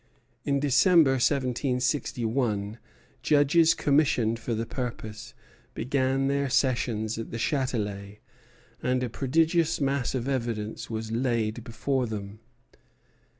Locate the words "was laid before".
10.89-12.07